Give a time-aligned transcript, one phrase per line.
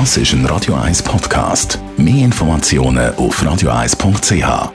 [0.00, 1.78] Das ist ein Radio 1 Podcast.
[1.96, 4.72] Mehr Informationen auf radio1.ch.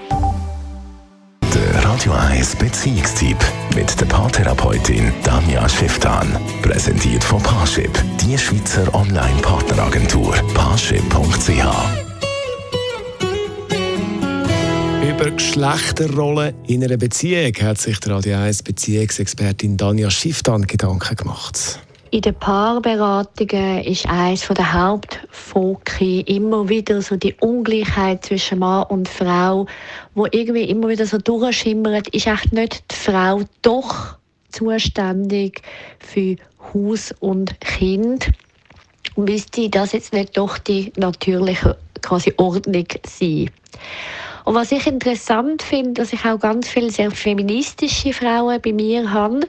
[1.54, 3.36] Der Radio 1 Beziehungstyp
[3.76, 6.40] mit der Paartherapeutin Danja Schifftan.
[6.62, 10.36] Präsentiert von Paarship, die Schweizer Online-Partneragentur.
[10.54, 11.66] Paarship.ch.
[15.04, 21.82] Über Geschlechterrollen in einer Beziehung hat sich die Radio 1 Beziehungsexpertin Danja Schifftan Gedanken gemacht.
[22.12, 29.08] In den Paarberatungen ist eines der Hauptfoki immer wieder so die Ungleichheit zwischen Mann und
[29.08, 29.68] Frau,
[30.16, 32.08] wo irgendwie immer wieder so durchschimmert.
[32.08, 34.18] Ist echt nicht die Frau doch
[34.52, 35.62] zuständig
[36.00, 36.38] für
[36.74, 38.32] Haus und Kind?
[39.16, 43.52] Müsste das jetzt nicht doch die natürliche quasi Ordnung sein?
[44.50, 49.12] Und was ich interessant finde, dass ich auch ganz viele sehr feministische Frauen bei mir
[49.12, 49.42] habe.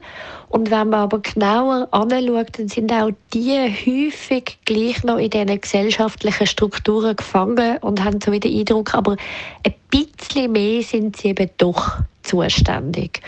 [0.47, 5.59] Und wenn man aber genauer anschaut, dann sind auch die häufig gleich noch in diesen
[5.59, 9.17] gesellschaftlichen Strukturen gefangen und haben so den Eindruck, aber
[9.65, 13.21] ein bisschen mehr sind sie eben doch zuständig.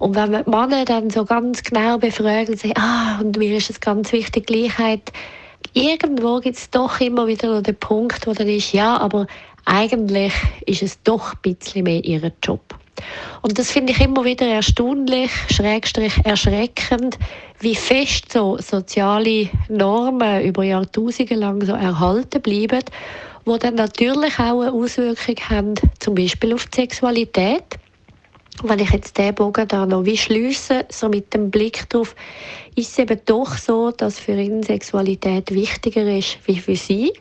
[0.00, 3.56] Und wenn man die Männer dann so ganz genau befragt und sagt, ah, und mir
[3.56, 5.12] ist es ganz wichtig, Gleichheit,
[5.74, 9.28] irgendwo gibt es doch immer wieder noch den Punkt, wo dann ist, ja, aber
[9.64, 10.32] eigentlich
[10.66, 12.74] ist es doch ein bisschen mehr ihr Job.
[13.42, 17.18] Und das finde ich immer wieder erstaunlich, schrägstrich erschreckend,
[17.60, 22.84] wie fest so soziale Normen über Jahrtausende lang so erhalten bleiben,
[23.44, 27.64] wo dann natürlich auch eine Auswirkung haben, zum Beispiel auf die Sexualität.
[28.62, 32.14] Wenn ich jetzt den Bogen da noch wie schließe, so mit dem Blick darauf,
[32.76, 37.12] ist es eben doch so, dass für ihn Sexualität wichtiger ist wie für sie.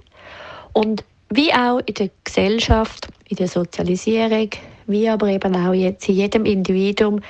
[0.73, 4.49] Und wie auch in der Gesellschaft, in der Sozialisierung,
[4.87, 7.21] wie aber eben auch jetzt in jedem Individuum,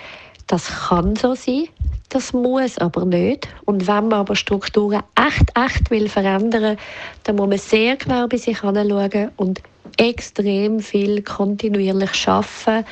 [0.47, 1.67] das kann so sein,
[2.09, 3.47] das muss aber nicht.
[3.65, 6.77] Und wenn man aber Strukturen echt, echt will verändern,
[7.23, 9.61] dann muss man sehr genau bei sich anschauen und
[9.97, 12.85] extrem viel kontinuierlich schaffen,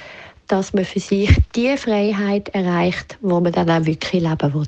[0.47, 4.67] dass man für sich die Freiheit erreicht, wo man dann auch wirklich leben will.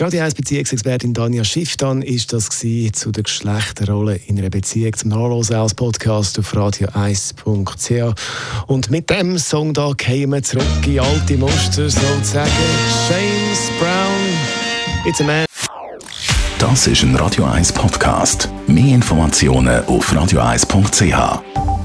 [0.00, 5.10] Die Radio 1 Beziehungsexpertin Danja Schifftan ist das zu der Geschlechterrolle in einer Beziehung zum
[5.10, 8.14] Nachlesen als Podcast auf radio1.ch.
[8.66, 12.50] Und mit dem Song da gehen wir zurück in alte Muster sozusagen.
[13.10, 15.44] James Brown, It's a Man.
[16.58, 18.48] Das ist ein Radio 1 Podcast.
[18.66, 21.79] Mehr Informationen auf radio1.ch.